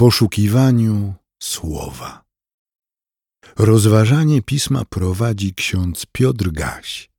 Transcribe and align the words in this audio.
poszukiwaniu 0.00 1.14
słowa. 1.42 2.22
Rozważanie 3.58 4.42
pisma 4.42 4.82
prowadzi 4.84 5.54
ksiądz 5.54 6.06
Piotr 6.12 6.50
Gaś, 6.50 7.10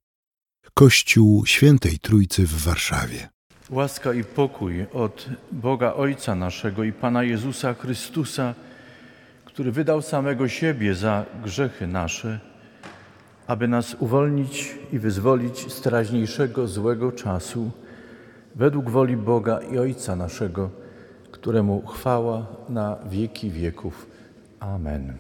Kościół 0.74 1.46
Świętej 1.46 2.00
Trójcy 2.00 2.48
w 2.48 2.64
Warszawie. 2.64 3.30
Łaska 3.70 4.14
i 4.14 4.24
pokój 4.24 4.86
od 4.94 5.30
Boga 5.52 5.94
Ojca 5.94 6.36
naszego 6.36 6.84
i 6.84 6.94
Pana 6.94 7.24
Jezusa 7.24 7.74
Chrystusa, 7.74 8.56
który 9.46 9.72
wydał 9.72 10.02
samego 10.02 10.48
siebie 10.48 10.96
za 10.96 11.26
grzechy 11.44 11.88
nasze, 11.88 12.40
aby 13.48 13.68
nas 13.68 13.96
uwolnić 14.00 14.76
i 14.94 15.00
wyzwolić 15.00 15.74
z 15.74 15.82
teraźniejszego 15.82 16.68
złego 16.68 17.12
czasu, 17.12 17.72
według 18.56 18.90
woli 18.90 19.18
Boga 19.18 19.60
i 19.60 19.78
Ojca 19.78 20.16
naszego, 20.16 20.82
któremu 21.32 21.82
chwała 21.86 22.46
na 22.70 22.98
wieki 23.10 23.52
wieków. 23.52 24.08
Amen. 24.60 25.14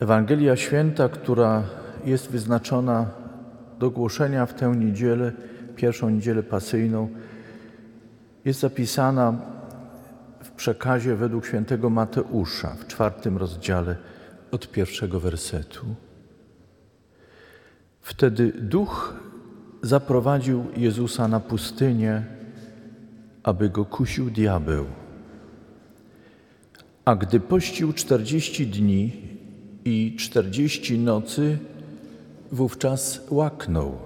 Ewangelia 0.00 0.56
Święta, 0.56 1.08
która 1.08 1.62
jest 2.04 2.30
wyznaczona 2.30 3.06
do 3.78 3.90
głoszenia 3.90 4.46
w 4.46 4.54
tę 4.54 4.76
niedzielę, 4.76 5.32
pierwszą 5.76 6.10
niedzielę 6.10 6.42
pasyjną, 6.42 7.08
jest 8.44 8.60
zapisana 8.60 9.34
w 10.42 10.50
przekazie 10.50 11.16
według 11.16 11.46
świętego 11.46 11.90
Mateusza 11.90 12.68
w 12.68 12.86
czwartym 12.86 13.36
rozdziale 13.36 13.96
od 14.50 14.70
pierwszego 14.70 15.20
wersetu. 15.20 15.86
Wtedy 18.00 18.52
duch 18.52 19.14
zaprowadził 19.82 20.64
Jezusa 20.76 21.28
na 21.28 21.40
pustynię, 21.40 22.22
aby 23.46 23.70
go 23.70 23.84
kusił 23.84 24.30
diabeł. 24.30 24.84
A 27.04 27.16
gdy 27.16 27.40
pościł 27.40 27.92
czterdzieści 27.92 28.66
dni 28.66 29.12
i 29.84 30.16
czterdzieści 30.18 30.98
nocy, 30.98 31.58
wówczas 32.52 33.26
łaknął. 33.30 33.98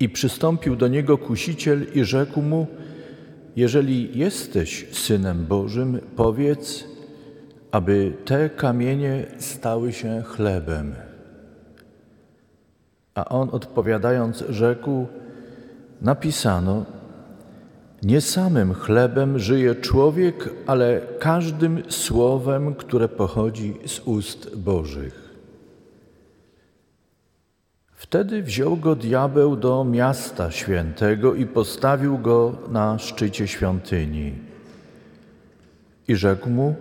I 0.00 0.08
przystąpił 0.08 0.76
do 0.76 0.88
niego 0.88 1.18
kusiciel 1.18 1.86
i 1.94 2.04
rzekł 2.04 2.42
mu: 2.42 2.66
Jeżeli 3.56 4.18
jesteś 4.18 4.86
synem 4.92 5.46
Bożym, 5.46 6.00
powiedz, 6.16 6.84
aby 7.70 8.12
te 8.24 8.50
kamienie 8.50 9.26
stały 9.38 9.92
się 9.92 10.22
chlebem. 10.22 10.94
A 13.14 13.24
on 13.24 13.48
odpowiadając, 13.52 14.44
rzekł: 14.48 15.06
Napisano, 16.02 16.97
nie 18.02 18.20
samym 18.20 18.74
chlebem 18.74 19.38
żyje 19.38 19.74
człowiek, 19.74 20.50
ale 20.66 21.00
każdym 21.18 21.82
słowem, 21.88 22.74
które 22.74 23.08
pochodzi 23.08 23.74
z 23.86 24.00
ust 24.00 24.56
Bożych. 24.56 25.28
Wtedy 27.94 28.42
wziął 28.42 28.76
go 28.76 28.96
diabeł 28.96 29.56
do 29.56 29.84
miasta 29.84 30.50
świętego 30.50 31.34
i 31.34 31.46
postawił 31.46 32.18
go 32.18 32.58
na 32.70 32.98
szczycie 32.98 33.48
świątyni. 33.48 34.32
I 36.08 36.16
rzekł 36.16 36.50
mu: 36.50 36.74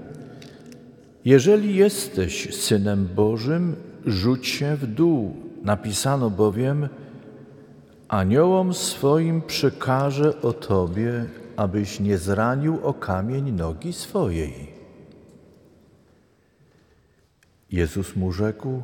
Jeżeli 1.26 1.76
jesteś 1.76 2.56
synem 2.56 3.10
Bożym, 3.16 3.76
rzuć 4.06 4.48
się 4.48 4.76
w 4.76 4.88
dół. 4.88 5.36
Napisano 5.64 6.30
bowiem: 6.30 6.90
Aniołom 8.08 8.74
swoim 8.74 9.42
przykaże 9.42 10.42
o 10.42 10.54
tobie, 10.54 11.26
abyś 11.56 12.00
nie 12.00 12.18
zranił 12.18 12.80
o 12.84 12.94
kamień 12.94 13.52
nogi 13.52 13.94
swojej. 13.94 14.74
Jezus 17.72 18.16
mu 18.16 18.32
rzekł: 18.32 18.84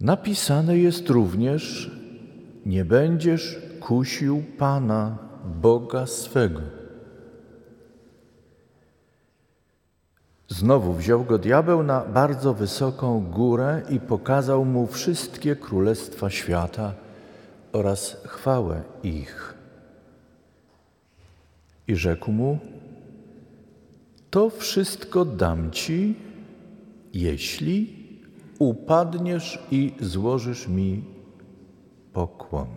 Napisane 0.00 0.78
jest 0.78 1.10
również: 1.10 1.90
Nie 2.66 2.84
będziesz 2.84 3.58
kusił 3.80 4.42
Pana, 4.58 5.18
Boga 5.44 6.06
swego. 6.06 6.60
Znowu 10.48 10.92
wziął 10.92 11.24
go 11.24 11.38
diabeł 11.38 11.82
na 11.82 12.00
bardzo 12.00 12.54
wysoką 12.54 13.30
górę 13.30 13.82
i 13.90 14.00
pokazał 14.00 14.64
mu 14.64 14.86
wszystkie 14.86 15.56
królestwa 15.56 16.30
świata 16.30 17.07
oraz 17.72 18.16
chwałę 18.26 18.82
ich. 19.02 19.54
I 21.88 21.96
rzekł 21.96 22.32
mu: 22.32 22.58
To 24.30 24.50
wszystko 24.50 25.24
dam 25.24 25.70
ci, 25.70 26.16
jeśli 27.14 27.96
upadniesz 28.58 29.58
i 29.70 29.94
złożysz 30.00 30.68
mi 30.68 31.04
pokłon. 32.12 32.68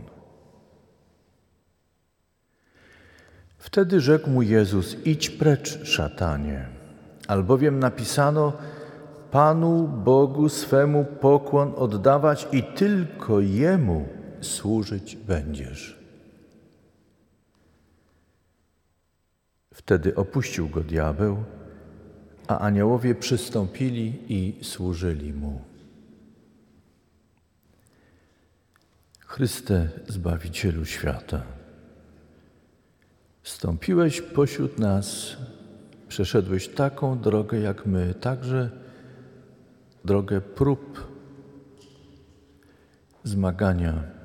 Wtedy 3.57 3.99
rzekł 3.99 4.29
mu 4.29 4.41
Jezus: 4.41 4.97
Idź 5.05 5.29
precz, 5.29 5.85
szatanie, 5.85 6.67
albowiem 7.27 7.79
napisano: 7.79 8.53
Panu 9.31 9.87
Bogu 9.87 10.49
swemu 10.49 11.05
pokłon 11.05 11.73
oddawać 11.75 12.47
i 12.51 12.63
tylko 12.63 13.39
Jemu 13.39 14.20
służyć 14.41 15.15
będziesz. 15.15 15.99
Wtedy 19.73 20.15
opuścił 20.15 20.69
go 20.69 20.81
diabeł, 20.81 21.43
a 22.47 22.59
aniołowie 22.59 23.15
przystąpili 23.15 24.19
i 24.27 24.63
służyli 24.63 25.33
mu. 25.33 25.61
Chryste, 29.19 29.89
Zbawicielu 30.07 30.85
świata, 30.85 31.43
wstąpiłeś 33.41 34.21
pośród 34.21 34.79
nas, 34.79 35.37
przeszedłeś 36.07 36.67
taką 36.67 37.19
drogę 37.19 37.59
jak 37.59 37.85
my, 37.85 38.13
także 38.13 38.69
drogę 40.05 40.41
prób, 40.41 41.07
zmagania 43.23 44.20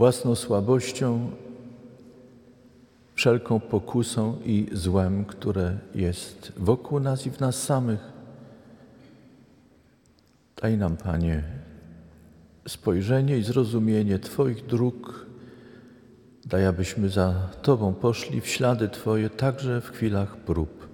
własną 0.00 0.34
słabością, 0.34 1.30
wszelką 3.14 3.60
pokusą 3.60 4.36
i 4.44 4.66
złem, 4.72 5.24
które 5.24 5.78
jest 5.94 6.52
wokół 6.56 7.00
nas 7.00 7.26
i 7.26 7.30
w 7.30 7.40
nas 7.40 7.62
samych. 7.62 8.00
Daj 10.62 10.78
nam, 10.78 10.96
Panie, 10.96 11.42
spojrzenie 12.68 13.38
i 13.38 13.42
zrozumienie 13.42 14.18
Twoich 14.18 14.66
dróg. 14.66 15.26
Daj, 16.46 16.66
abyśmy 16.66 17.08
za 17.08 17.48
Tobą 17.62 17.94
poszli 17.94 18.40
w 18.40 18.46
ślady 18.46 18.88
Twoje 18.88 19.30
także 19.30 19.80
w 19.80 19.90
chwilach 19.90 20.36
prób. 20.36 20.88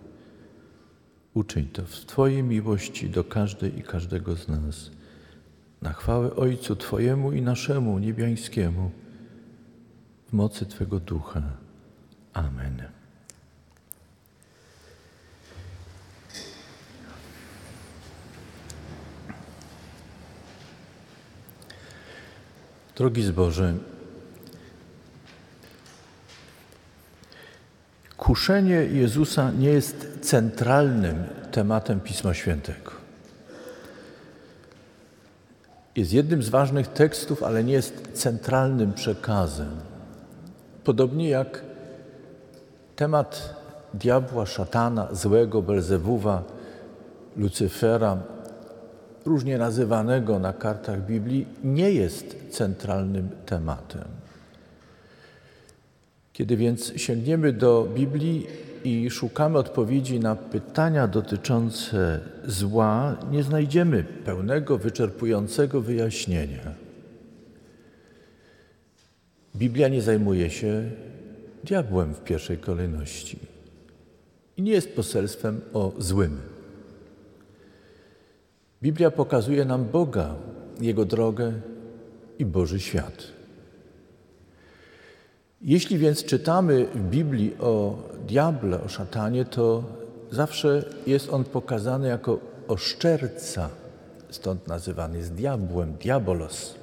Uczyń 1.34 1.68
to 1.68 1.82
w 1.82 1.90
Twojej 1.90 2.42
miłości 2.42 3.10
do 3.10 3.24
każdej 3.24 3.78
i 3.78 3.82
każdego 3.82 4.36
z 4.36 4.48
nas 4.48 4.95
na 5.82 5.92
chwałę 5.92 6.37
Ojcu 6.37 6.76
Twojemu 6.76 7.32
i 7.32 7.42
naszemu 7.42 7.98
niebiańskiemu, 7.98 8.91
w 10.28 10.32
mocy 10.32 10.66
Twego 10.66 11.00
Ducha. 11.00 11.42
Amen. 12.32 12.82
Drogi 22.97 23.22
zboże, 23.22 23.75
kuszenie 28.16 28.74
Jezusa 28.74 29.50
nie 29.50 29.68
jest 29.68 30.18
centralnym 30.21 31.24
tematem 31.53 32.00
Pisma 32.00 32.34
Świętego 32.34 32.96
jest 35.97 36.13
jednym 36.13 36.43
z 36.43 36.48
ważnych 36.48 36.89
tekstów, 36.89 37.43
ale 37.43 37.65
nie 37.65 37.72
jest 37.72 38.09
centralnym 38.13 38.93
przekazem. 38.93 39.71
Podobnie 40.84 41.28
jak 41.28 41.63
temat 42.97 43.54
diabła, 43.95 44.47
szatana, 44.47 45.09
złego, 45.13 45.63
Belzewuwa, 45.63 46.43
Lucyfera, 47.37 48.19
różnie 49.27 49.59
nazywanego 49.59 50.39
na 50.39 50.53
kartach 50.53 51.07
Biblii, 51.07 51.47
nie 51.65 51.91
jest 51.91 52.37
centralnym 52.51 53.28
tematem. 53.47 54.04
Kiedy 56.33 56.57
więc 56.57 56.93
sięgniemy 56.97 57.53
do 57.53 57.89
Biblii, 57.95 58.47
i 58.86 59.10
szukamy 59.10 59.59
odpowiedzi 59.59 60.21
na 60.21 60.36
pytania 60.36 61.09
dotyczące 61.09 62.21
zła, 62.44 63.16
nie 63.30 63.42
znajdziemy 63.42 64.04
pełnego, 64.24 64.78
wyczerpującego 64.78 65.80
wyjaśnienia. 65.80 66.74
Biblia 69.56 69.88
nie 69.88 70.03
zajmuje 70.03 70.50
się 70.50 70.91
diabłem 71.65 72.15
w 72.15 72.21
pierwszej 72.21 72.59
kolejności 72.59 73.38
i 74.56 74.62
nie 74.62 74.72
jest 74.72 74.97
poselstwem 74.97 75.60
o 75.72 75.92
złym. 75.98 76.38
Biblia 78.83 79.10
pokazuje 79.10 79.65
nam 79.65 79.84
Boga, 79.84 80.34
Jego 80.80 81.04
drogę 81.04 81.53
i 82.38 82.44
Boży 82.44 82.80
świat. 82.80 83.35
Jeśli 85.60 85.98
więc 85.98 86.24
czytamy 86.24 86.86
w 86.94 87.10
Biblii 87.10 87.56
o 87.60 87.98
diable, 88.26 88.80
o 88.80 88.88
szatanie, 88.88 89.44
to 89.44 89.84
zawsze 90.30 90.84
jest 91.06 91.30
on 91.32 91.44
pokazany 91.44 92.08
jako 92.08 92.41
oszczerca, 92.68 93.70
stąd 94.30 94.68
nazywany 94.68 95.18
jest 95.18 95.34
diabłem, 95.34 95.92
diabolos. 95.92 96.74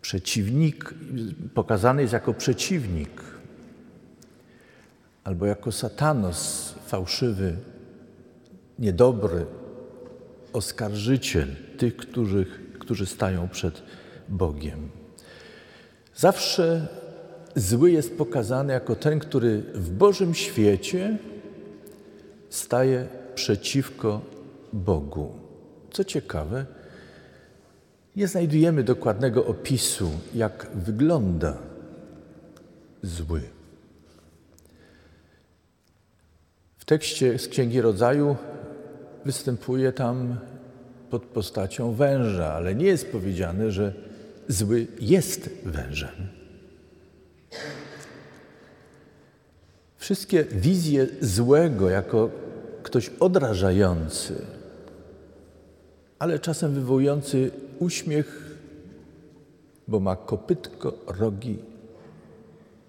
Przeciwnik, 0.00 0.94
pokazany 1.54 2.02
jest 2.02 2.12
jako 2.12 2.34
przeciwnik, 2.34 3.22
albo 5.24 5.46
jako 5.46 5.72
satanos, 5.72 6.74
fałszywy, 6.86 7.56
niedobry, 8.78 9.46
oskarżyciel 10.52 11.48
tych, 11.78 11.96
którzy, 11.96 12.46
którzy 12.78 13.06
stają 13.06 13.48
przed 13.48 13.82
Bogiem. 14.28 14.99
Zawsze 16.20 16.86
zły 17.56 17.90
jest 17.90 18.18
pokazany 18.18 18.72
jako 18.72 18.96
ten, 18.96 19.18
który 19.18 19.62
w 19.74 19.90
Bożym 19.90 20.34
świecie 20.34 21.18
staje 22.50 23.08
przeciwko 23.34 24.20
Bogu. 24.72 25.32
Co 25.90 26.04
ciekawe, 26.04 26.66
nie 28.16 28.28
znajdujemy 28.28 28.84
dokładnego 28.84 29.46
opisu, 29.46 30.10
jak 30.34 30.66
wygląda 30.74 31.56
zły. 33.02 33.40
W 36.78 36.84
tekście 36.84 37.38
z 37.38 37.48
Księgi 37.48 37.80
Rodzaju 37.80 38.36
występuje 39.24 39.92
tam 39.92 40.36
pod 41.10 41.22
postacią 41.22 41.92
węża, 41.92 42.52
ale 42.52 42.74
nie 42.74 42.86
jest 42.86 43.12
powiedziane, 43.12 43.70
że 43.70 44.09
zły 44.50 44.86
jest 45.00 45.50
wężem. 45.64 46.28
Wszystkie 49.96 50.44
wizje 50.44 51.06
złego 51.20 51.90
jako 51.90 52.30
ktoś 52.82 53.10
odrażający, 53.20 54.34
ale 56.18 56.38
czasem 56.38 56.74
wywołujący 56.74 57.50
uśmiech, 57.78 58.56
bo 59.88 60.00
ma 60.00 60.16
kopytko, 60.16 60.92
rogi, 61.06 61.58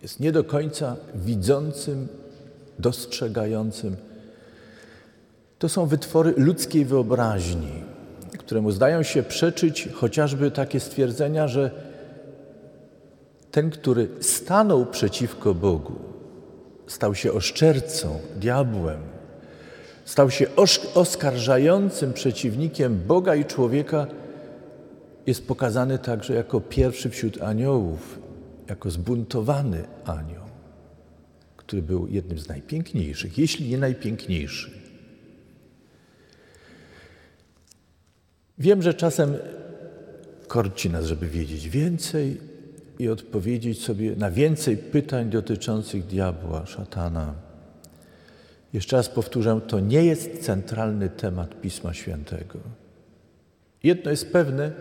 jest 0.01 0.19
nie 0.19 0.31
do 0.31 0.43
końca 0.43 0.95
widzącym, 1.15 2.07
dostrzegającym. 2.79 3.95
To 5.59 5.69
są 5.69 5.85
wytwory 5.85 6.33
ludzkiej 6.37 6.85
wyobraźni, 6.85 7.90
któremu 8.51 8.71
zdają 8.71 9.03
się 9.03 9.23
przeczyć 9.23 9.89
chociażby 9.93 10.51
takie 10.51 10.79
stwierdzenia, 10.79 11.47
że 11.47 11.71
ten, 13.51 13.69
który 13.69 14.07
stanął 14.19 14.85
przeciwko 14.85 15.53
Bogu, 15.53 15.95
stał 16.87 17.15
się 17.15 17.31
oszczercą, 17.31 18.19
diabłem, 18.35 18.99
stał 20.05 20.31
się 20.31 20.45
oskarżającym 20.95 22.13
przeciwnikiem 22.13 22.99
Boga 23.07 23.35
i 23.35 23.45
człowieka, 23.45 24.07
jest 25.27 25.47
pokazany 25.47 25.99
także 25.99 26.33
jako 26.33 26.61
pierwszy 26.61 27.09
wśród 27.09 27.41
aniołów, 27.41 28.19
jako 28.67 28.91
zbuntowany 28.91 29.83
anioł, 30.05 30.45
który 31.57 31.81
był 31.81 32.07
jednym 32.07 32.39
z 32.39 32.47
najpiękniejszych, 32.47 33.37
jeśli 33.37 33.69
nie 33.69 33.77
najpiękniejszy. 33.77 34.80
Wiem, 38.57 38.81
że 38.81 38.93
czasem 38.93 39.37
korci 40.47 40.89
nas, 40.89 41.05
żeby 41.05 41.27
wiedzieć 41.27 41.69
więcej 41.69 42.37
i 42.99 43.09
odpowiedzieć 43.09 43.83
sobie 43.83 44.15
na 44.15 44.31
więcej 44.31 44.77
pytań 44.77 45.29
dotyczących 45.29 46.05
diabła, 46.05 46.65
szatana. 46.65 47.33
Jeszcze 48.73 48.95
raz 48.97 49.09
powtórzę, 49.09 49.61
to 49.67 49.79
nie 49.79 50.05
jest 50.05 50.41
centralny 50.41 51.09
temat 51.09 51.61
Pisma 51.61 51.93
Świętego. 51.93 52.59
Jedno 53.83 54.11
jest 54.11 54.31
pewne, 54.31 54.71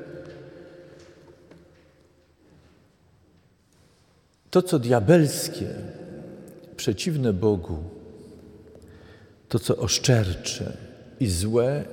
to 4.50 4.62
co 4.62 4.78
diabelskie, 4.78 5.68
przeciwne 6.76 7.32
Bogu, 7.32 7.78
to 9.48 9.58
co 9.58 9.76
oszczercze 9.76 10.76
i 11.20 11.26
złe, 11.26 11.84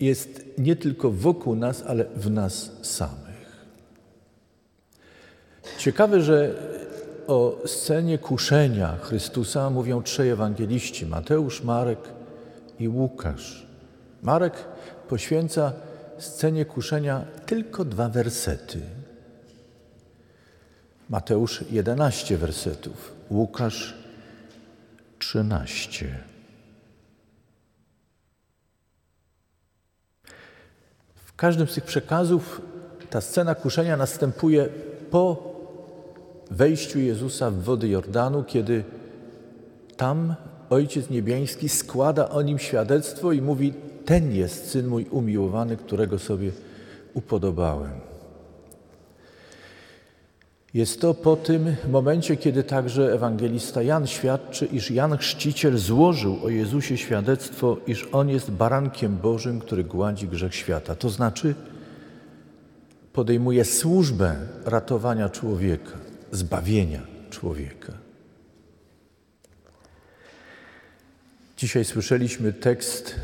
jest 0.00 0.44
nie 0.58 0.76
tylko 0.76 1.10
wokół 1.10 1.54
nas, 1.54 1.82
ale 1.86 2.04
w 2.04 2.30
nas 2.30 2.70
samych. 2.82 3.66
Ciekawe, 5.78 6.22
że 6.22 6.54
o 7.26 7.58
scenie 7.66 8.18
kuszenia 8.18 8.96
Chrystusa 8.96 9.70
mówią 9.70 10.02
trzej 10.02 10.30
ewangeliści: 10.30 11.06
Mateusz, 11.06 11.62
Marek 11.62 11.98
i 12.80 12.88
Łukasz. 12.88 13.66
Marek 14.22 14.54
poświęca 15.08 15.72
scenie 16.18 16.64
kuszenia 16.64 17.24
tylko 17.46 17.84
dwa 17.84 18.08
wersety. 18.08 18.80
Mateusz 21.08 21.64
11 21.70 22.36
wersetów, 22.36 23.12
Łukasz 23.30 23.94
13. 25.18 26.31
każdym 31.42 31.66
z 31.66 31.74
tych 31.74 31.84
przekazów 31.84 32.60
ta 33.10 33.20
scena 33.20 33.54
kuszenia 33.54 33.96
następuje 33.96 34.68
po 35.10 35.52
wejściu 36.50 36.98
Jezusa 36.98 37.50
w 37.50 37.62
wody 37.62 37.88
Jordanu, 37.88 38.44
kiedy 38.44 38.84
tam 39.96 40.34
Ojciec 40.70 41.10
Niebiański 41.10 41.68
składa 41.68 42.28
o 42.28 42.42
nim 42.42 42.58
świadectwo 42.58 43.32
i 43.32 43.42
mówi: 43.42 43.74
Ten 44.04 44.32
jest 44.32 44.70
syn 44.70 44.86
mój 44.86 45.06
umiłowany, 45.10 45.76
którego 45.76 46.18
sobie 46.18 46.50
upodobałem. 47.14 48.11
Jest 50.74 51.00
to 51.00 51.14
po 51.14 51.36
tym 51.36 51.76
momencie, 51.90 52.36
kiedy 52.36 52.64
także 52.64 53.12
ewangelista 53.12 53.82
Jan 53.82 54.06
świadczy, 54.06 54.66
iż 54.66 54.90
Jan 54.90 55.18
Chrzciciel 55.18 55.78
złożył 55.78 56.44
o 56.44 56.48
Jezusie 56.48 56.98
świadectwo, 56.98 57.76
iż 57.86 58.08
On 58.12 58.28
jest 58.28 58.50
barankiem 58.50 59.16
Bożym, 59.16 59.60
który 59.60 59.84
gładzi 59.84 60.28
grzech 60.28 60.54
świata. 60.54 60.94
To 60.94 61.10
znaczy 61.10 61.54
podejmuje 63.12 63.64
służbę 63.64 64.36
ratowania 64.64 65.28
człowieka, 65.28 65.98
zbawienia 66.32 67.00
człowieka. 67.30 67.92
Dzisiaj 71.56 71.84
słyszeliśmy 71.84 72.52
tekst 72.52 73.14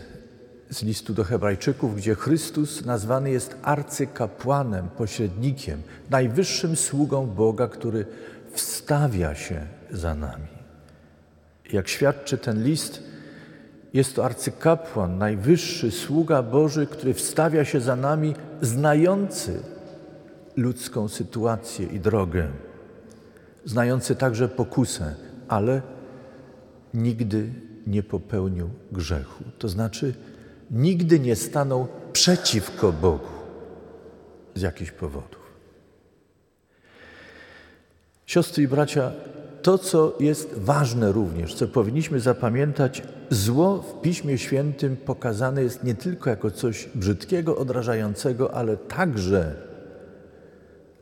z 0.71 0.83
listu 0.83 1.15
do 1.15 1.25
Hebrajczyków, 1.25 1.97
gdzie 1.97 2.15
Chrystus 2.15 2.85
nazwany 2.85 3.31
jest 3.31 3.57
arcykapłanem, 3.63 4.89
pośrednikiem, 4.89 5.83
najwyższym 6.11 6.77
sługą 6.77 7.27
Boga, 7.27 7.69
który 7.69 8.07
wstawia 8.53 9.35
się 9.35 9.67
za 9.91 10.15
nami. 10.15 10.49
Jak 11.73 11.89
świadczy 11.89 12.39
ten 12.39 12.65
list, 12.65 13.03
jest 13.95 14.17
to 14.17 14.25
arcykapłan, 14.25 15.19
najwyższy 15.19 15.91
sługa 15.91 16.43
Boży, 16.43 16.87
który 16.87 17.15
wstawia 17.15 17.65
się 17.65 17.81
za 17.81 17.97
nami, 17.97 18.35
znający 18.63 19.61
ludzką 20.57 21.09
sytuację 21.09 21.87
i 21.87 22.01
drogę, 22.01 22.49
znający 23.65 24.17
także 24.17 24.49
pokusę, 24.49 25.15
ale 25.49 25.83
nigdy 26.95 27.53
nie 27.87 28.03
popełnił 28.03 28.71
grzechu. 28.93 29.45
To 29.59 29.69
znaczy, 29.69 30.15
nigdy 30.71 31.21
nie 31.21 31.37
stanął 31.37 31.87
przeciwko 32.13 32.93
Bogu 32.93 33.29
z 34.55 34.63
jakichś 34.63 34.91
powodów. 34.91 35.39
Siostry 38.27 38.63
i 38.63 38.69
bracia, 38.69 39.13
to, 39.63 39.79
co 39.79 40.17
jest 40.21 40.59
ważne 40.59 41.13
również, 41.13 41.55
co 41.55 41.69
powinniśmy 41.69 42.21
zapamiętać, 42.21 43.03
zło 43.31 43.83
w 43.83 44.01
Piśmie 44.01 44.39
Świętym 44.39 44.97
pokazane 44.97 45.63
jest 45.63 45.85
nie 45.85 45.95
tylko 45.95 46.31
jako 46.31 46.51
coś 46.51 46.89
brzydkiego, 46.95 47.57
odrażającego, 47.57 48.55
ale 48.55 48.77
także, 48.77 49.55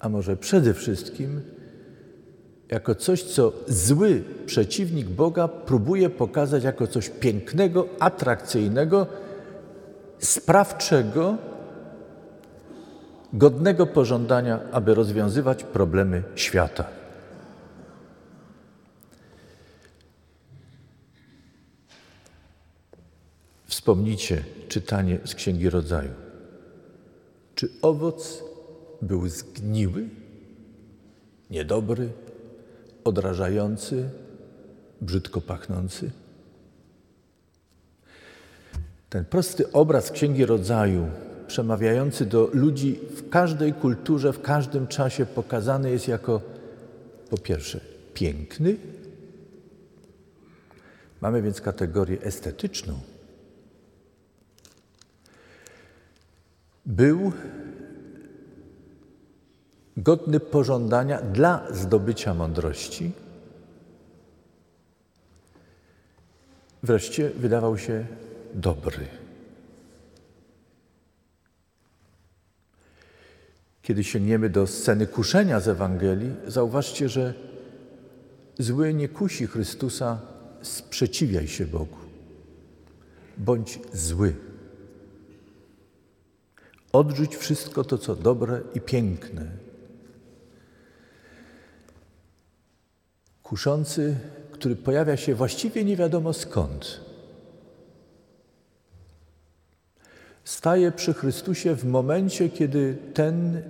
a 0.01 0.09
może 0.09 0.37
przede 0.37 0.75
wszystkim, 0.75 1.41
jako 2.71 2.95
coś, 2.95 3.23
co 3.23 3.53
zły 3.69 4.23
przeciwnik 4.47 5.09
Boga 5.09 5.49
próbuje 5.49 6.11
pokazać 6.11 6.65
jako 6.65 6.87
coś 6.87 7.11
pięknego, 7.11 7.89
atrakcyjnego, 7.99 9.07
sprawczego, 10.19 11.37
godnego 13.33 13.87
pożądania, 13.87 14.61
aby 14.73 14.95
rozwiązywać 14.95 15.65
problemy 15.65 16.23
świata. 16.35 16.85
Wspomnijcie 23.67 24.45
czytanie 24.69 25.19
z 25.25 25.35
Księgi 25.35 25.71
Rodzaju. 25.71 26.11
Czy 27.55 27.69
owoc 27.83 28.43
był 29.03 29.29
zgniły, 29.29 30.09
niedobry, 31.51 32.09
odrażający, 33.05 34.11
brzydko 35.01 35.41
pachnący? 35.41 36.11
Ten 39.11 39.25
prosty 39.25 39.73
obraz 39.73 40.11
Księgi 40.11 40.47
Rodzaju, 40.47 41.09
przemawiający 41.47 42.27
do 42.27 42.51
ludzi 42.53 43.01
w 43.17 43.29
każdej 43.29 43.73
kulturze, 43.73 44.33
w 44.33 44.43
każdym 44.43 44.87
czasie, 44.87 45.27
pokazany 45.27 45.91
jest 45.91 46.09
jako 46.09 46.41
po 47.31 47.39
pierwsze 47.39 47.81
piękny. 48.15 48.77
Mamy 51.21 51.43
więc 51.43 51.61
kategorię 51.61 52.23
estetyczną. 52.23 53.01
Był 56.87 57.33
godny 59.97 60.41
pożądania 60.41 61.23
dla 61.23 61.67
zdobycia 61.71 62.35
mądrości. 62.35 63.13
Wreszcie 66.83 67.31
wydawał 67.31 67.79
się 67.79 68.07
dobry. 68.55 69.07
Kiedy 73.83 74.05
sięgniemy 74.05 74.51
do 74.51 74.67
sceny 74.67 75.07
kuszenia 75.07 75.61
z 75.61 75.69
Ewangelii, 75.69 76.35
zauważcie, 76.47 77.09
że 77.09 77.35
zły 78.59 78.95
nie 78.95 79.09
kusi 79.09 79.47
Chrystusa, 79.47 80.21
sprzeciwiaj 80.63 81.49
się 81.49 81.67
Bogu. 81.67 81.97
Bądź 83.39 83.79
zły. 83.93 84.35
Odrzuć 86.93 87.37
wszystko 87.37 87.85
to, 87.85 87.99
co 87.99 88.17
dobre 88.17 88.61
i 88.75 88.81
piękne. 88.81 89.47
Kuszący, 93.43 94.17
który 94.53 94.77
pojawia 94.77 95.17
się 95.17 95.35
właściwie 95.35 95.85
nie 95.85 95.97
wiadomo 95.97 96.33
skąd. 96.33 97.06
Staje 100.47 100.93
przy 100.93 101.15
Chrystusie 101.15 101.75
w 101.75 101.85
momencie, 101.85 102.49
kiedy 102.49 102.97
ten, 103.15 103.63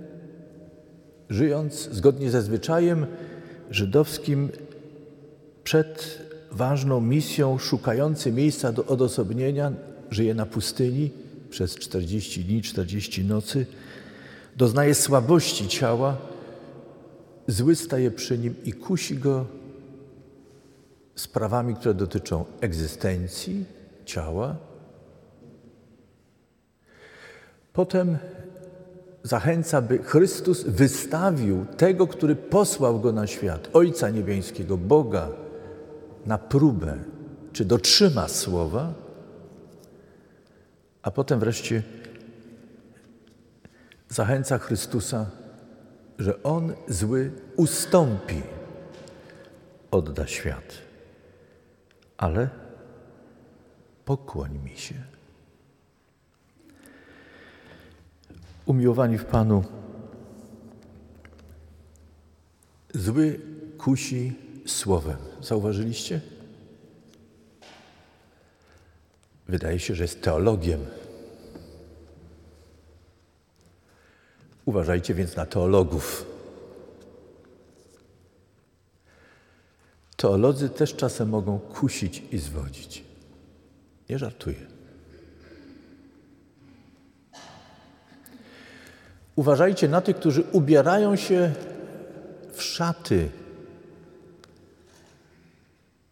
żyjąc 1.29 1.89
zgodnie 1.91 2.31
ze 2.31 2.41
zwyczajem 2.41 3.05
żydowskim, 3.71 4.49
przed 5.63 6.21
ważną 6.51 7.01
misją, 7.01 7.57
szukający 7.57 8.31
miejsca 8.31 8.71
do 8.71 8.85
odosobnienia, 8.85 9.71
żyje 10.09 10.33
na 10.33 10.45
pustyni 10.45 11.11
przez 11.49 11.75
40 11.75 12.43
dni, 12.43 12.61
40 12.61 13.25
nocy, 13.25 13.65
doznaje 14.57 14.95
słabości 14.95 15.67
ciała, 15.67 16.17
zły 17.47 17.75
staje 17.75 18.11
przy 18.11 18.37
nim 18.37 18.55
i 18.65 18.73
kusi 18.73 19.17
go 19.17 19.45
sprawami, 21.15 21.75
które 21.75 21.93
dotyczą 21.93 22.45
egzystencji 22.61 23.65
ciała. 24.05 24.66
Potem 27.77 28.17
zachęca, 29.23 29.81
by 29.81 29.97
Chrystus 29.97 30.63
wystawił 30.63 31.65
tego, 31.65 32.07
który 32.07 32.35
posłał 32.35 32.99
go 32.99 33.11
na 33.11 33.27
świat, 33.27 33.69
Ojca 33.73 34.09
Niebiańskiego, 34.09 34.77
Boga, 34.77 35.29
na 36.25 36.37
próbę, 36.37 36.97
czy 37.53 37.65
dotrzyma 37.65 38.27
słowa, 38.27 38.93
a 41.01 41.11
potem 41.11 41.39
wreszcie 41.39 41.83
zachęca 44.09 44.57
Chrystusa, 44.57 45.25
że 46.19 46.43
On 46.43 46.73
zły 46.87 47.31
ustąpi, 47.55 48.41
odda 49.91 50.27
świat. 50.27 50.77
Ale 52.17 52.49
pokłoń 54.05 54.59
mi 54.63 54.77
się. 54.77 55.16
Umiłowani 58.67 59.17
w 59.17 59.25
Panu, 59.25 59.63
zły 62.93 63.39
kusi 63.77 64.33
słowem. 64.65 65.17
Zauważyliście? 65.41 66.21
Wydaje 69.47 69.79
się, 69.79 69.95
że 69.95 70.03
jest 70.03 70.21
teologiem. 70.21 70.85
Uważajcie 74.65 75.13
więc 75.13 75.35
na 75.35 75.45
teologów. 75.45 76.25
Teolodzy 80.17 80.69
też 80.69 80.95
czasem 80.95 81.29
mogą 81.29 81.59
kusić 81.59 82.23
i 82.31 82.37
zwodzić. 82.37 83.03
Nie 84.09 84.19
żartuję. 84.19 84.76
Uważajcie 89.37 89.87
na 89.87 90.01
tych, 90.01 90.15
którzy 90.15 90.43
ubierają 90.51 91.15
się 91.15 91.53
w 92.53 92.63
szaty 92.63 93.29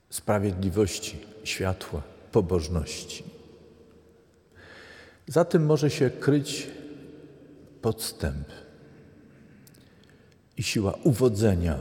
sprawiedliwości, 0.10 1.20
światła, 1.44 2.02
pobożności. 2.32 3.24
Za 5.28 5.46
tym 5.46 5.66
może 5.66 5.90
się 5.90 6.10
kryć 6.10 6.68
podstęp 7.82 8.48
i 10.58 10.64
siła 10.64 10.94
uwodzenia. 11.04 11.78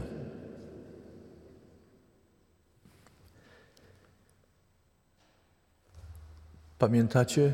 Pamiętacie, 6.78 7.52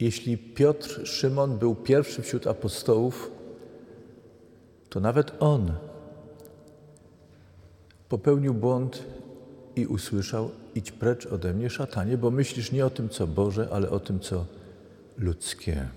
jeśli 0.00 0.38
Piotr, 0.38 1.06
Szymon 1.06 1.58
był 1.58 1.74
pierwszy 1.74 2.22
wśród 2.22 2.46
apostołów, 2.46 3.30
to 4.88 5.00
nawet 5.00 5.32
on 5.40 5.72
popełnił 8.08 8.54
błąd 8.54 9.04
i 9.76 9.86
usłyszał: 9.86 10.50
Idź 10.74 10.92
precz 10.92 11.26
ode 11.26 11.54
mnie, 11.54 11.70
szatanie, 11.70 12.18
bo 12.18 12.30
myślisz 12.30 12.72
nie 12.72 12.86
o 12.86 12.90
tym, 12.90 13.08
co 13.08 13.26
Boże, 13.26 13.68
ale 13.72 13.90
o 13.90 14.00
tym, 14.00 14.20
co 14.20 14.46
ludzkie. 15.18 15.88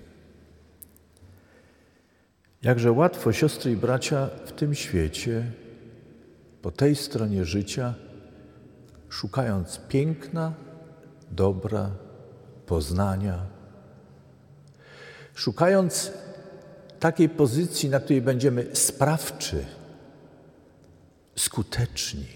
Jakże 2.62 2.92
łatwo, 2.92 3.32
siostry 3.32 3.72
i 3.72 3.76
bracia, 3.76 4.30
w 4.44 4.52
tym 4.52 4.74
świecie, 4.74 5.52
po 6.62 6.70
tej 6.70 6.96
stronie 6.96 7.44
życia, 7.44 7.94
szukając 9.08 9.80
piękna, 9.88 10.54
dobra, 11.30 11.90
poznania, 12.66 13.46
szukając 15.40 16.12
takiej 17.00 17.28
pozycji, 17.28 17.88
na 17.88 18.00
której 18.00 18.22
będziemy 18.22 18.66
sprawczy, 18.72 19.64
skuteczni, 21.36 22.26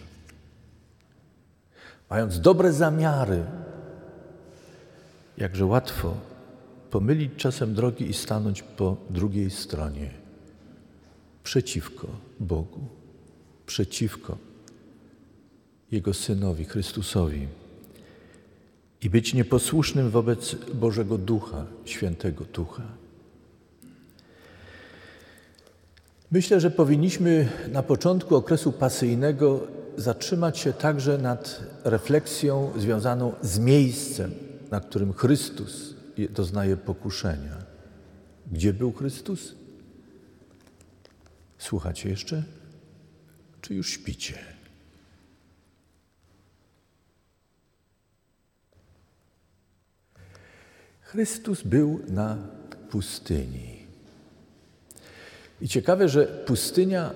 mając 2.11 2.41
dobre 2.41 2.73
zamiary, 2.73 3.45
jakże 5.39 5.67
łatwo 5.67 6.17
pomylić 6.91 7.33
czasem 7.37 7.75
drogi 7.75 8.11
i 8.11 8.15
stanąć 8.15 8.63
po 8.63 8.97
drugiej 9.11 9.51
stronie, 9.51 10.11
przeciwko 11.43 12.09
Bogu, 12.41 12.81
przeciwko 13.67 14.39
Jego 15.91 16.15
Synowi, 16.15 16.65
Chrystusowi 16.65 17.49
i 19.05 19.11
być 19.11 19.35
nieposłusznym 19.35 20.11
wobec 20.11 20.55
Bożego 20.75 21.19
Ducha, 21.19 21.67
Świętego 21.85 22.45
Ducha. 22.45 22.83
Myślę, 26.31 26.61
że 26.61 26.71
powinniśmy 26.71 27.49
na 27.73 27.83
początku 27.83 28.37
okresu 28.37 28.73
pasyjnego 28.73 29.67
zatrzymać 29.97 30.59
się 30.59 30.73
także 30.73 31.19
nad 31.19 31.63
refleksją 31.85 32.73
związaną 32.77 33.33
z 33.43 33.59
miejscem, 33.59 34.35
na 34.71 34.81
którym 34.81 35.13
Chrystus 35.13 35.95
doznaje 36.31 36.77
pokuszenia. 36.77 37.57
Gdzie 38.53 38.73
był 38.73 38.93
Chrystus? 38.93 39.55
Słuchacie 41.59 42.09
jeszcze? 42.09 42.43
Czy 43.61 43.75
już 43.75 43.91
śpicie? 43.91 44.54
Chrystus 51.15 51.63
był 51.63 52.01
na 52.09 52.37
pustyni. 52.91 53.87
I 55.61 55.69
ciekawe, 55.69 56.09
że 56.09 56.27
pustynia, 56.27 57.11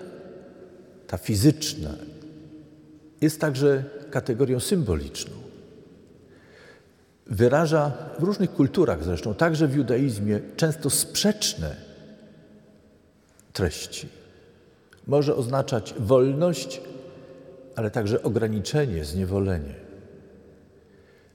ta 1.07 1.19
fizyczna, 1.19 1.91
jest 3.21 3.41
także 3.41 3.85
kategorią 4.11 4.61
symboliczną. 4.61 5.33
wyraża 7.27 7.93
w 8.19 8.23
różnych 8.23 8.53
kulturach 8.53 9.05
zresztą, 9.05 9.35
także 9.35 9.69
w 9.69 9.77
judaizmie, 9.77 10.41
często 10.57 10.91
sprzeczne 10.91 11.77
treści. 13.53 14.09
Może 15.07 15.37
oznaczać 15.37 15.95
wolność, 15.99 16.81
ale 17.77 17.91
także 17.91 18.23
ograniczenie, 18.23 19.05
zniewolenie. 19.05 19.88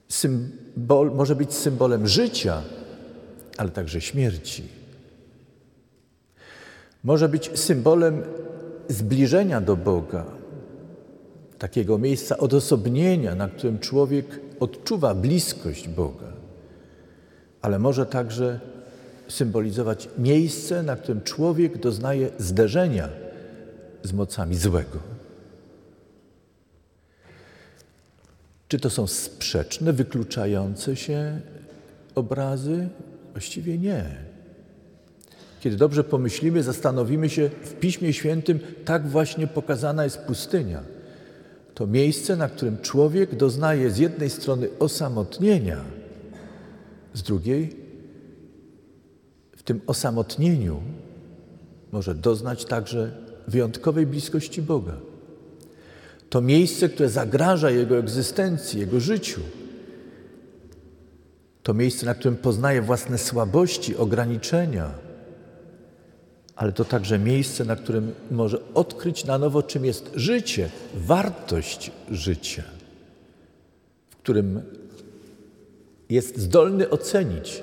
Symbol, 0.08 1.12
może 1.14 1.36
być 1.36 1.54
symbolem 1.54 2.06
życia, 2.06 2.62
ale 3.56 3.70
także 3.70 4.00
śmierci. 4.00 4.62
Może 7.04 7.28
być 7.28 7.58
symbolem 7.58 8.22
zbliżenia 8.88 9.60
do 9.60 9.76
Boga, 9.76 10.24
takiego 11.58 11.98
miejsca 11.98 12.38
odosobnienia, 12.38 13.34
na 13.34 13.48
którym 13.48 13.78
człowiek 13.78 14.40
odczuwa 14.60 15.14
bliskość 15.14 15.88
Boga, 15.88 16.32
ale 17.62 17.78
może 17.78 18.06
także 18.06 18.60
symbolizować 19.28 20.08
miejsce, 20.18 20.82
na 20.82 20.96
którym 20.96 21.22
człowiek 21.22 21.78
doznaje 21.78 22.30
zderzenia 22.38 23.08
z 24.02 24.12
mocami 24.12 24.56
złego. 24.56 24.98
Czy 28.68 28.78
to 28.78 28.90
są 28.90 29.06
sprzeczne, 29.06 29.92
wykluczające 29.92 30.96
się 30.96 31.40
obrazy? 32.14 32.88
Właściwie 33.32 33.78
nie. 33.78 34.04
Kiedy 35.60 35.76
dobrze 35.76 36.04
pomyślimy, 36.04 36.62
zastanowimy 36.62 37.28
się, 37.30 37.50
w 37.62 37.74
Piśmie 37.74 38.12
Świętym 38.12 38.58
tak 38.84 39.08
właśnie 39.08 39.46
pokazana 39.46 40.04
jest 40.04 40.18
pustynia. 40.18 40.82
To 41.74 41.86
miejsce, 41.86 42.36
na 42.36 42.48
którym 42.48 42.78
człowiek 42.78 43.34
doznaje 43.34 43.90
z 43.90 43.98
jednej 43.98 44.30
strony 44.30 44.68
osamotnienia, 44.78 45.80
z 47.14 47.22
drugiej 47.22 47.76
w 49.56 49.62
tym 49.62 49.80
osamotnieniu 49.86 50.82
może 51.92 52.14
doznać 52.14 52.64
także 52.64 53.10
wyjątkowej 53.48 54.06
bliskości 54.06 54.62
Boga. 54.62 54.96
To 56.34 56.40
miejsce, 56.40 56.88
które 56.88 57.08
zagraża 57.08 57.70
jego 57.70 57.98
egzystencji, 57.98 58.80
jego 58.80 59.00
życiu. 59.00 59.40
To 61.62 61.74
miejsce, 61.74 62.06
na 62.06 62.14
którym 62.14 62.36
poznaje 62.36 62.82
własne 62.82 63.18
słabości, 63.18 63.96
ograniczenia, 63.96 64.90
ale 66.56 66.72
to 66.72 66.84
także 66.84 67.18
miejsce, 67.18 67.64
na 67.64 67.76
którym 67.76 68.14
może 68.30 68.58
odkryć 68.74 69.24
na 69.24 69.38
nowo, 69.38 69.62
czym 69.62 69.84
jest 69.84 70.10
życie, 70.14 70.70
wartość 70.94 71.90
życia, 72.10 72.62
w 74.10 74.16
którym 74.16 74.62
jest 76.08 76.38
zdolny 76.38 76.90
ocenić, 76.90 77.62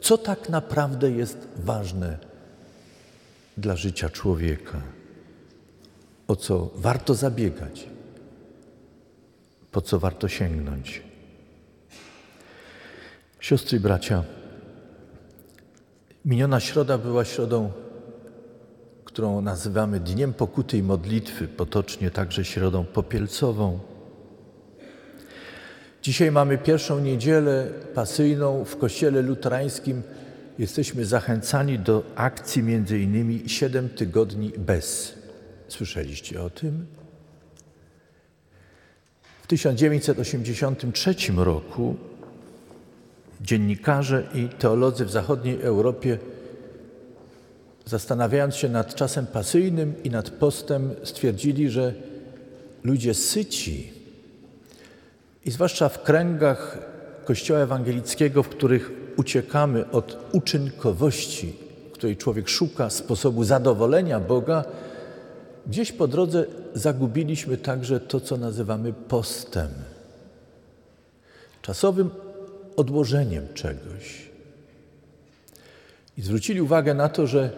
co 0.00 0.18
tak 0.18 0.48
naprawdę 0.48 1.10
jest 1.10 1.38
ważne 1.56 2.18
dla 3.56 3.76
życia 3.76 4.10
człowieka, 4.10 4.95
o 6.28 6.36
co 6.36 6.70
warto 6.74 7.14
zabiegać, 7.14 7.86
po 9.72 9.80
co 9.80 9.98
warto 9.98 10.28
sięgnąć. 10.28 11.02
Siostry 13.40 13.78
i 13.78 13.80
bracia, 13.80 14.24
miniona 16.24 16.60
środa 16.60 16.98
była 16.98 17.24
środą, 17.24 17.72
którą 19.04 19.40
nazywamy 19.40 20.00
Dniem 20.00 20.34
Pokuty 20.34 20.78
i 20.78 20.82
Modlitwy, 20.82 21.48
potocznie 21.48 22.10
także 22.10 22.44
środą 22.44 22.84
popielcową. 22.84 23.78
Dzisiaj 26.02 26.30
mamy 26.32 26.58
pierwszą 26.58 26.98
niedzielę 26.98 27.70
pasyjną 27.94 28.64
w 28.64 28.76
Kościele 28.76 29.22
Luterańskim. 29.22 30.02
Jesteśmy 30.58 31.04
zachęcani 31.04 31.78
do 31.78 32.02
akcji 32.14 32.62
między 32.62 32.98
innymi 32.98 33.48
7 33.48 33.88
tygodni 33.88 34.52
bez. 34.58 35.15
Słyszeliście 35.68 36.42
o 36.42 36.50
tym? 36.50 36.86
W 39.42 39.46
1983 39.46 41.14
roku 41.36 41.96
dziennikarze 43.40 44.26
i 44.34 44.48
teolodzy 44.48 45.04
w 45.04 45.10
zachodniej 45.10 45.62
Europie, 45.62 46.18
zastanawiając 47.84 48.56
się 48.56 48.68
nad 48.68 48.94
czasem 48.94 49.26
pasyjnym 49.26 49.94
i 50.04 50.10
nad 50.10 50.30
postem, 50.30 50.94
stwierdzili, 51.04 51.70
że 51.70 51.94
ludzie 52.84 53.14
syci, 53.14 53.92
i 55.44 55.50
zwłaszcza 55.50 55.88
w 55.88 56.02
kręgach 56.02 56.78
Kościoła 57.24 57.60
ewangelickiego, 57.60 58.42
w 58.42 58.48
których 58.48 58.90
uciekamy 59.16 59.90
od 59.90 60.18
uczynkowości, 60.32 61.56
w 61.90 61.92
której 61.92 62.16
człowiek 62.16 62.48
szuka 62.48 62.90
sposobu 62.90 63.44
zadowolenia 63.44 64.20
Boga, 64.20 64.64
gdzieś 65.66 65.92
po 65.92 66.08
drodze 66.08 66.44
zagubiliśmy 66.74 67.56
także 67.56 68.00
to, 68.00 68.20
co 68.20 68.36
nazywamy 68.36 68.92
postem. 68.92 69.68
Czasowym 71.62 72.10
odłożeniem 72.76 73.46
czegoś. 73.54 74.30
I 76.18 76.22
zwrócili 76.22 76.60
uwagę 76.60 76.94
na 76.94 77.08
to, 77.08 77.26
że 77.26 77.50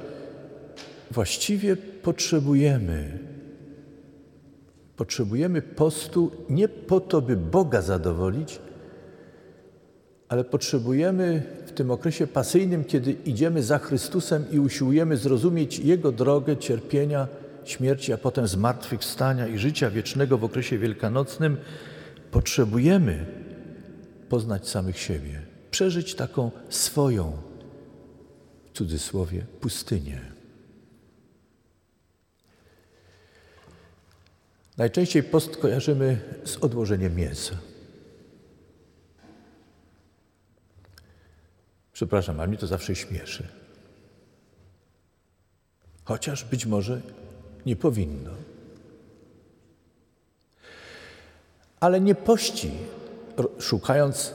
właściwie 1.10 1.76
potrzebujemy 1.76 3.18
Potrzebujemy 4.98 5.62
postu 5.62 6.30
nie 6.50 6.68
po 6.68 7.00
to, 7.00 7.20
by 7.20 7.36
Boga 7.36 7.82
zadowolić, 7.82 8.58
ale 10.28 10.44
potrzebujemy 10.44 11.42
w 11.66 11.72
tym 11.72 11.90
okresie 11.90 12.26
pasyjnym, 12.26 12.84
kiedy 12.84 13.12
idziemy 13.12 13.62
za 13.62 13.78
Chrystusem 13.78 14.44
i 14.50 14.58
usiłujemy 14.58 15.16
zrozumieć 15.16 15.78
Jego 15.78 16.12
drogę 16.12 16.56
cierpienia, 16.56 17.28
śmierci, 17.70 18.12
a 18.12 18.18
potem 18.18 18.48
zmartwychwstania 18.48 19.46
i 19.46 19.58
życia 19.58 19.90
wiecznego 19.90 20.38
w 20.38 20.44
okresie 20.44 20.78
wielkanocnym, 20.78 21.56
potrzebujemy 22.30 23.26
poznać 24.28 24.68
samych 24.68 24.98
siebie, 24.98 25.42
przeżyć 25.70 26.14
taką 26.14 26.50
swoją, 26.68 27.42
w 28.66 28.76
cudzysłowie, 28.76 29.46
pustynię. 29.60 30.20
Najczęściej 34.76 35.22
post 35.22 35.56
kojarzymy 35.56 36.20
z 36.44 36.56
odłożeniem 36.56 37.16
mięsa. 37.16 37.56
Przepraszam, 41.92 42.40
ale 42.40 42.48
mnie 42.48 42.58
to 42.58 42.66
zawsze 42.66 42.96
śmieszy. 42.96 43.48
Chociaż 46.04 46.44
być 46.44 46.66
może 46.66 47.00
nie 47.68 47.76
powinno. 47.76 48.30
Ale 51.80 52.00
nie 52.00 52.14
pości, 52.14 52.70
szukając 53.58 54.34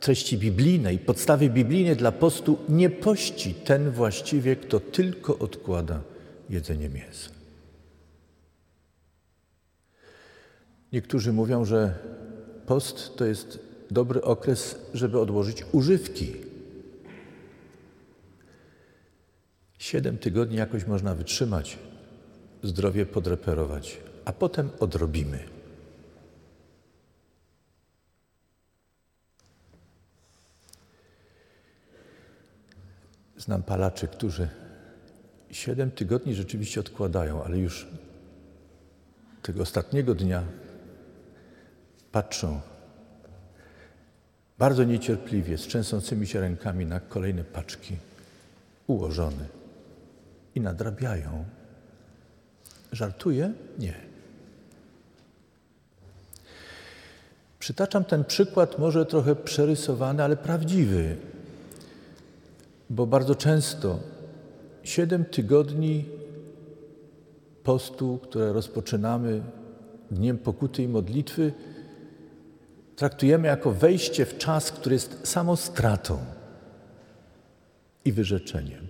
treści 0.00 0.38
biblijnej, 0.38 0.98
podstawy 0.98 1.50
biblijnej 1.50 1.96
dla 1.96 2.12
postu, 2.12 2.58
nie 2.68 2.90
pości 2.90 3.54
ten 3.54 3.90
właściwie, 3.90 4.56
kto 4.56 4.80
tylko 4.80 5.38
odkłada 5.38 6.00
jedzenie 6.50 6.88
mięsa. 6.88 7.30
Niektórzy 10.92 11.32
mówią, 11.32 11.64
że 11.64 11.94
post 12.66 13.16
to 13.16 13.24
jest 13.24 13.58
dobry 13.90 14.22
okres, 14.22 14.78
żeby 14.94 15.20
odłożyć 15.20 15.64
używki. 15.72 16.32
Siedem 19.78 20.18
tygodni 20.18 20.56
jakoś 20.56 20.86
można 20.86 21.14
wytrzymać, 21.14 21.78
zdrowie 22.64 23.06
podreperować, 23.06 24.00
a 24.24 24.32
potem 24.32 24.70
odrobimy. 24.80 25.38
Znam 33.36 33.62
palaczy, 33.62 34.08
którzy 34.08 34.48
siedem 35.50 35.90
tygodni 35.90 36.34
rzeczywiście 36.34 36.80
odkładają, 36.80 37.44
ale 37.44 37.58
już 37.58 37.86
tego 39.42 39.62
ostatniego 39.62 40.14
dnia 40.14 40.42
patrzą 42.12 42.60
bardzo 44.58 44.84
niecierpliwie, 44.84 45.58
z 45.58 45.60
trzęsącymi 45.60 46.26
się 46.26 46.40
rękami 46.40 46.86
na 46.86 47.00
kolejne 47.00 47.44
paczki 47.44 47.96
ułożone 48.86 49.46
i 50.54 50.60
nadrabiają. 50.60 51.44
Żartuję? 52.94 53.52
Nie. 53.78 53.94
Przytaczam 57.58 58.04
ten 58.04 58.24
przykład, 58.24 58.78
może 58.78 59.06
trochę 59.06 59.36
przerysowany, 59.36 60.22
ale 60.22 60.36
prawdziwy, 60.36 61.16
bo 62.90 63.06
bardzo 63.06 63.34
często 63.34 63.98
siedem 64.82 65.24
tygodni 65.24 66.04
postu, 67.62 68.18
które 68.22 68.52
rozpoczynamy 68.52 69.42
dniem 70.10 70.38
pokuty 70.38 70.82
i 70.82 70.88
modlitwy, 70.88 71.52
traktujemy 72.96 73.48
jako 73.48 73.72
wejście 73.72 74.26
w 74.26 74.38
czas, 74.38 74.72
który 74.72 74.94
jest 74.94 75.28
samą 75.28 75.56
stratą 75.56 76.18
i 78.04 78.12
wyrzeczeniem. 78.12 78.83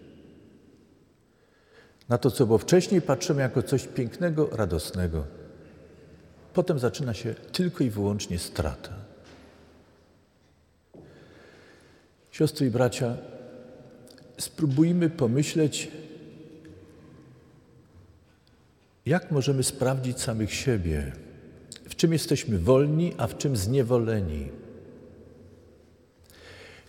Na 2.09 2.19
to, 2.19 2.31
co 2.31 2.47
było 2.47 2.59
wcześniej, 2.59 3.03
patrzymy 3.03 3.43
jako 3.43 3.63
coś 3.63 3.87
pięknego, 3.87 4.49
radosnego. 4.53 5.25
Potem 6.55 6.79
zaczyna 6.79 7.15
się 7.15 7.35
tylko 7.35 7.85
i 7.85 7.91
wyłącznie 7.91 8.39
strata. 8.39 8.91
Siostry 12.31 12.67
i 12.67 12.71
bracia, 12.71 13.17
spróbujmy 14.39 15.11
pomyśleć, 15.11 15.91
jak 19.07 19.31
możemy 19.31 19.63
sprawdzić 19.63 20.21
samych 20.21 20.55
siebie, 20.55 21.13
w 21.89 21.97
czym 21.97 22.13
jesteśmy 22.13 22.59
wolni, 22.59 23.15
a 23.17 23.27
w 23.27 23.39
czym 23.39 23.57
zniewoleni. 23.57 24.49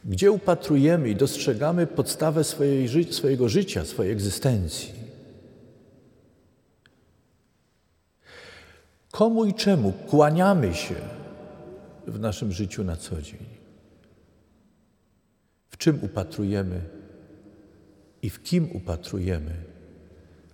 Gdzie 0.05 0.31
upatrujemy 0.31 1.09
i 1.09 1.15
dostrzegamy 1.15 1.87
podstawę 1.87 2.43
swojej, 2.43 3.13
swojego 3.13 3.49
życia, 3.49 3.85
swojej 3.85 4.11
egzystencji. 4.11 5.04
Komu 9.15 9.45
i 9.45 9.53
czemu 9.53 9.91
kłaniamy 9.91 10.73
się 10.73 10.95
w 12.07 12.19
naszym 12.19 12.51
życiu 12.51 12.83
na 12.83 12.95
co 12.95 13.21
dzień? 13.21 13.45
W 15.69 15.77
czym 15.77 15.99
upatrujemy 16.03 16.81
i 18.21 18.29
w 18.29 18.43
kim 18.43 18.71
upatrujemy 18.71 19.51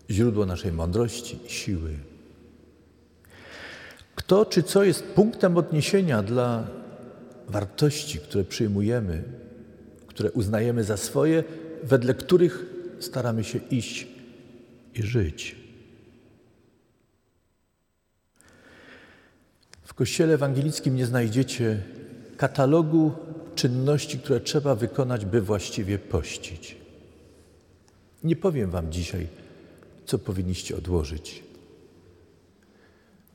źródło 0.09 0.45
naszej 0.45 0.71
mądrości 0.71 1.39
i 1.45 1.49
siły? 1.49 1.97
Kto 4.15 4.45
czy 4.45 4.63
co 4.63 4.83
jest 4.83 5.03
punktem 5.03 5.57
odniesienia 5.57 6.23
dla 6.23 6.67
wartości, 7.47 8.19
które 8.19 8.43
przyjmujemy, 8.43 9.23
które 10.07 10.31
uznajemy 10.31 10.83
za 10.83 10.97
swoje, 10.97 11.43
wedle 11.83 12.13
których 12.13 12.65
staramy 12.99 13.43
się 13.43 13.59
iść 13.71 14.07
i 14.95 15.03
żyć? 15.03 15.60
W 19.91 19.93
Kościele 19.93 20.33
Ewangelickim 20.33 20.95
nie 20.95 21.05
znajdziecie 21.05 21.83
katalogu 22.37 23.11
czynności, 23.55 24.19
które 24.19 24.39
trzeba 24.39 24.75
wykonać, 24.75 25.25
by 25.25 25.41
właściwie 25.41 25.99
pościć. 25.99 26.77
Nie 28.23 28.35
powiem 28.35 28.71
Wam 28.71 28.91
dzisiaj, 28.91 29.27
co 30.05 30.19
powinniście 30.19 30.77
odłożyć, 30.77 31.43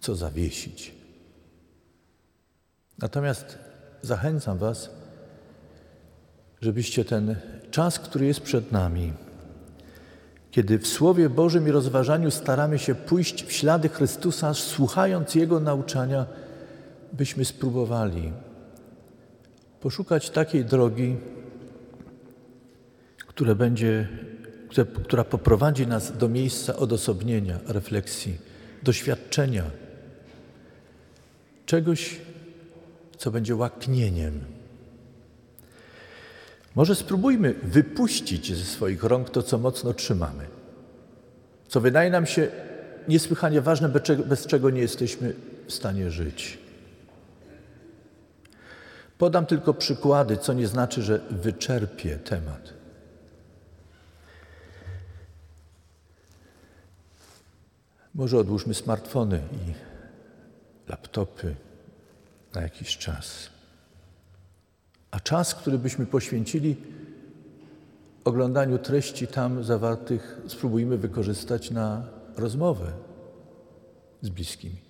co 0.00 0.16
zawiesić. 0.16 0.94
Natomiast 2.98 3.58
zachęcam 4.02 4.58
Was, 4.58 4.90
żebyście 6.60 7.04
ten 7.04 7.36
czas, 7.70 7.98
który 7.98 8.26
jest 8.26 8.40
przed 8.40 8.72
nami, 8.72 9.12
kiedy 10.50 10.78
w 10.78 10.86
Słowie 10.86 11.28
Bożym 11.28 11.68
i 11.68 11.70
rozważaniu 11.70 12.30
staramy 12.30 12.78
się 12.78 12.94
pójść 12.94 13.44
w 13.44 13.52
ślady 13.52 13.88
Chrystusa, 13.88 14.54
słuchając 14.54 15.34
Jego 15.34 15.60
nauczania, 15.60 16.45
byśmy 17.12 17.44
spróbowali 17.44 18.32
poszukać 19.80 20.30
takiej 20.30 20.64
drogi, 20.64 21.16
która 23.18 23.54
będzie, 23.54 24.08
która 25.04 25.24
poprowadzi 25.24 25.86
nas 25.86 26.16
do 26.16 26.28
miejsca 26.28 26.76
odosobnienia, 26.76 27.58
refleksji, 27.66 28.38
doświadczenia 28.82 29.64
czegoś, 31.66 32.20
co 33.16 33.30
będzie 33.30 33.56
łaknieniem. 33.56 34.40
Może 36.74 36.94
spróbujmy 36.94 37.54
wypuścić 37.62 38.54
ze 38.56 38.64
swoich 38.64 39.04
rąk 39.04 39.30
to, 39.30 39.42
co 39.42 39.58
mocno 39.58 39.94
trzymamy, 39.94 40.46
co 41.68 41.80
wydaje 41.80 42.10
nam 42.10 42.26
się 42.26 42.48
niesłychanie 43.08 43.60
ważne, 43.60 43.88
bez 44.26 44.46
czego 44.46 44.70
nie 44.70 44.80
jesteśmy 44.80 45.34
w 45.66 45.72
stanie 45.72 46.10
żyć. 46.10 46.65
Podam 49.18 49.46
tylko 49.46 49.74
przykłady, 49.74 50.36
co 50.36 50.52
nie 50.52 50.68
znaczy, 50.68 51.02
że 51.02 51.18
wyczerpię 51.30 52.16
temat. 52.16 52.74
Może 58.14 58.38
odłóżmy 58.38 58.74
smartfony 58.74 59.42
i 59.52 59.74
laptopy 60.90 61.56
na 62.54 62.62
jakiś 62.62 62.98
czas. 62.98 63.50
A 65.10 65.20
czas, 65.20 65.54
który 65.54 65.78
byśmy 65.78 66.06
poświęcili 66.06 66.76
oglądaniu 68.24 68.78
treści 68.78 69.26
tam 69.26 69.64
zawartych, 69.64 70.40
spróbujmy 70.46 70.98
wykorzystać 70.98 71.70
na 71.70 72.08
rozmowę 72.36 72.92
z 74.22 74.28
bliskimi. 74.28 74.80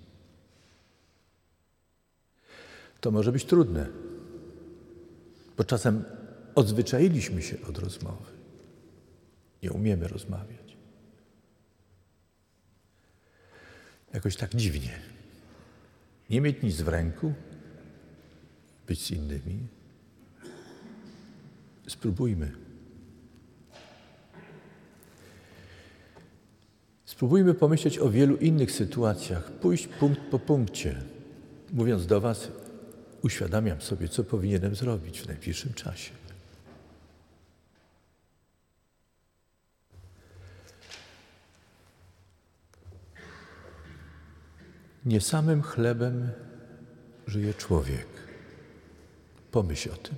To 3.00 3.10
może 3.10 3.32
być 3.32 3.44
trudne 3.44 3.86
bo 5.56 5.64
czasem 5.64 6.04
odzwyczailiśmy 6.54 7.42
się 7.42 7.56
od 7.68 7.78
rozmowy. 7.78 8.32
Nie 9.62 9.72
umiemy 9.72 10.08
rozmawiać. 10.08 10.76
Jakoś 14.14 14.36
tak 14.36 14.54
dziwnie. 14.54 14.98
Nie 16.30 16.40
mieć 16.40 16.62
nic 16.62 16.80
w 16.80 16.88
ręku, 16.88 17.32
być 18.86 19.02
z 19.04 19.10
innymi. 19.10 19.66
Spróbujmy. 21.88 22.52
Spróbujmy 27.04 27.54
pomyśleć 27.54 27.98
o 27.98 28.10
wielu 28.10 28.36
innych 28.36 28.72
sytuacjach, 28.72 29.52
pójść 29.52 29.86
punkt 29.86 30.20
po 30.30 30.38
punkcie, 30.38 31.02
mówiąc 31.72 32.06
do 32.06 32.20
Was, 32.20 32.48
uświadamiam 33.22 33.80
sobie, 33.80 34.08
co 34.08 34.24
powinienem 34.24 34.74
zrobić 34.74 35.20
w 35.20 35.26
najbliższym 35.26 35.74
czasie. 35.74 36.10
Nie 45.04 45.20
samym 45.20 45.62
chlebem 45.62 46.30
żyje 47.26 47.54
człowiek. 47.54 48.06
Pomyśl 49.50 49.90
o 49.92 49.96
tym. 49.96 50.14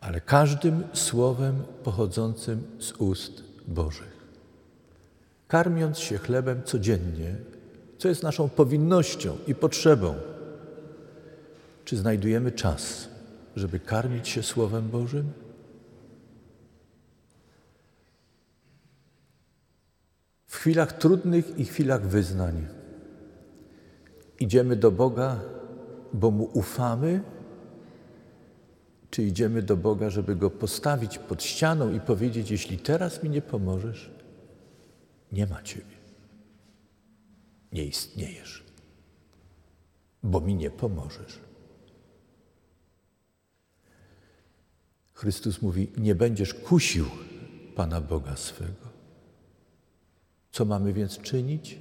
Ale 0.00 0.20
każdym 0.20 0.84
słowem 0.92 1.62
pochodzącym 1.84 2.62
z 2.78 2.92
ust 2.92 3.42
Bożych. 3.68 4.22
Karmiąc 5.48 5.98
się 5.98 6.18
chlebem 6.18 6.62
codziennie, 6.62 7.36
co 7.98 8.08
jest 8.08 8.22
naszą 8.22 8.48
powinnością 8.48 9.38
i 9.46 9.54
potrzebą, 9.54 10.14
czy 11.84 11.96
znajdujemy 11.96 12.52
czas, 12.52 13.08
żeby 13.56 13.80
karmić 13.80 14.28
się 14.28 14.42
Słowem 14.42 14.88
Bożym? 14.88 15.32
W 20.46 20.56
chwilach 20.56 20.92
trudnych 20.92 21.58
i 21.58 21.64
chwilach 21.64 22.06
wyznań 22.06 22.66
idziemy 24.40 24.76
do 24.76 24.90
Boga, 24.90 25.40
bo 26.12 26.30
Mu 26.30 26.44
ufamy, 26.44 27.22
czy 29.10 29.22
idziemy 29.22 29.62
do 29.62 29.76
Boga, 29.76 30.10
żeby 30.10 30.36
Go 30.36 30.50
postawić 30.50 31.18
pod 31.18 31.42
ścianą 31.42 31.92
i 31.92 32.00
powiedzieć: 32.00 32.50
Jeśli 32.50 32.78
teraz 32.78 33.22
mi 33.22 33.30
nie 33.30 33.42
pomożesz, 33.42 34.10
nie 35.32 35.46
ma 35.46 35.62
Ciebie. 35.62 35.96
Nie 37.72 37.84
istniejesz, 37.84 38.64
bo 40.22 40.40
mi 40.40 40.54
nie 40.54 40.70
pomożesz. 40.70 41.51
Chrystus 45.22 45.62
mówi: 45.62 45.88
Nie 45.96 46.14
będziesz 46.14 46.54
kusił 46.54 47.06
Pana 47.74 48.00
Boga 48.00 48.36
swego. 48.36 48.88
Co 50.52 50.64
mamy 50.64 50.92
więc 50.92 51.18
czynić? 51.18 51.78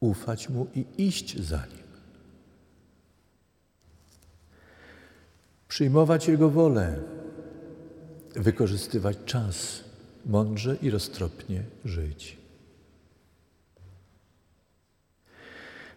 Ufać 0.00 0.48
Mu 0.48 0.66
i 0.74 0.84
iść 0.98 1.40
za 1.40 1.66
Nim. 1.66 1.90
Przyjmować 5.68 6.28
Jego 6.28 6.50
wolę, 6.50 7.00
wykorzystywać 8.34 9.16
czas, 9.24 9.84
mądrze 10.26 10.76
i 10.82 10.90
roztropnie 10.90 11.62
żyć. 11.84 12.36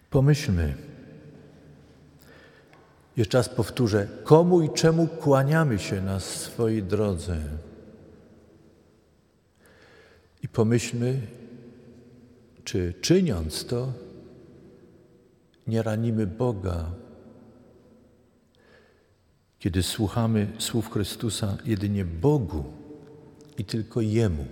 Pomyślmy, 0.09 0.92
jeszcze 3.17 3.37
raz 3.37 3.49
powtórzę, 3.49 4.07
komu 4.23 4.61
i 4.61 4.69
czemu 4.69 5.07
kłaniamy 5.07 5.79
się 5.79 6.01
na 6.01 6.19
swojej 6.19 6.83
drodze. 6.83 7.37
I 10.43 10.47
pomyślmy, 10.47 11.21
czy 12.63 12.93
czyniąc 13.01 13.65
to, 13.65 13.93
nie 15.67 15.83
ranimy 15.83 16.27
Boga, 16.27 16.91
kiedy 19.59 19.83
słuchamy 19.83 20.47
słów 20.59 20.91
Chrystusa, 20.91 21.57
jedynie 21.65 22.05
Bogu 22.05 22.63
i 23.57 23.65
tylko 23.65 24.01
Jemu 24.01 24.45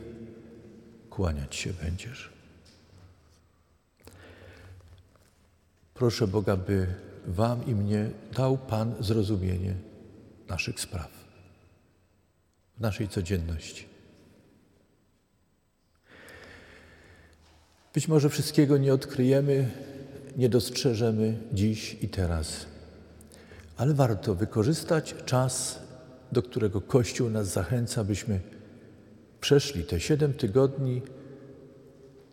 kłaniać 1.10 1.56
się 1.56 1.74
będziesz. 1.74 2.32
Proszę 5.93 6.28
Boga, 6.28 6.58
by 6.58 6.88
Wam 7.28 7.66
i 7.66 7.76
mnie 7.76 8.10
dał 8.38 8.58
Pan 8.58 8.96
zrozumienie 9.00 9.74
naszych 10.48 10.80
spraw, 10.80 11.10
w 12.78 12.82
naszej 12.82 13.08
codzienności. 13.08 13.86
Być 17.94 18.08
może 18.08 18.30
wszystkiego 18.30 18.78
nie 18.78 18.94
odkryjemy, 18.94 19.70
nie 20.38 20.50
dostrzeżemy 20.50 21.38
dziś 21.54 21.98
i 22.02 22.10
teraz, 22.10 22.66
ale 23.78 23.94
warto 23.94 24.36
wykorzystać 24.36 25.16
czas, 25.26 25.80
do 26.32 26.44
którego 26.44 26.82
Kościół 26.82 27.30
nas 27.30 27.48
zachęca, 27.48 28.04
byśmy 28.04 28.40
przeszli 29.42 29.84
te 29.84 30.00
siedem 30.00 30.34
tygodni 30.34 31.02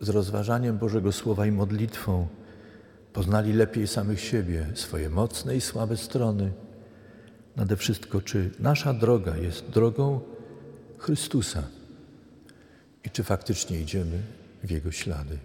z 0.01 0.09
rozważaniem 0.09 0.77
Bożego 0.77 1.11
Słowa 1.11 1.45
i 1.45 1.51
modlitwą, 1.51 2.27
poznali 3.13 3.53
lepiej 3.53 3.87
samych 3.87 4.21
siebie, 4.21 4.65
swoje 4.73 5.09
mocne 5.09 5.55
i 5.55 5.61
słabe 5.61 5.97
strony. 5.97 6.51
Nade 7.55 7.75
wszystko, 7.75 8.21
czy 8.21 8.51
nasza 8.59 8.93
droga 8.93 9.37
jest 9.37 9.69
drogą 9.69 10.21
Chrystusa 10.97 11.63
i 13.05 13.09
czy 13.09 13.23
faktycznie 13.23 13.79
idziemy 13.81 14.21
w 14.63 14.71
Jego 14.71 14.91
ślady. 14.91 15.37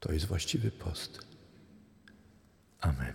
To 0.00 0.12
jest 0.12 0.26
właściwy 0.26 0.70
post. 0.70 1.26
Amen. 2.80 3.14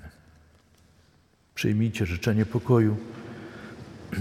Przyjmijcie 1.55 2.05
życzenie 2.05 2.45
pokoju. 2.45 2.97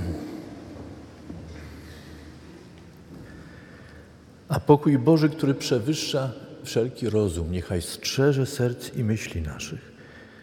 A 4.49 4.61
pokój 4.61 4.99
Boży, 4.99 5.29
który 5.29 5.55
przewyższa 5.55 6.46
wszelki 6.67 7.11
rozum, 7.11 7.53
niechaj 7.53 7.83
strzeże 7.83 8.47
serc 8.47 8.95
i 8.95 9.05
myśli 9.05 9.43
naszych 9.43 9.93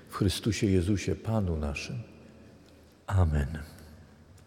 w 0.10 0.16
Chrystusie 0.16 0.68
Jezusie, 0.68 1.16
Panu 1.16 1.58
naszym. 1.58 1.96
Amen. 3.08 3.73